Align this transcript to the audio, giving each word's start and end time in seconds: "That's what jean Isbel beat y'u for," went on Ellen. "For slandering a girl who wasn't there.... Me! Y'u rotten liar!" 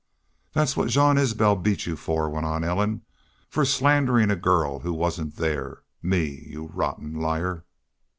"That's 0.53 0.75
what 0.75 0.89
jean 0.89 1.19
Isbel 1.19 1.55
beat 1.57 1.85
y'u 1.85 1.95
for," 1.95 2.27
went 2.27 2.47
on 2.47 2.63
Ellen. 2.63 3.03
"For 3.51 3.63
slandering 3.63 4.31
a 4.31 4.35
girl 4.35 4.79
who 4.79 4.93
wasn't 4.93 5.35
there.... 5.35 5.83
Me! 6.01 6.47
Y'u 6.49 6.65
rotten 6.73 7.13
liar!" 7.19 7.65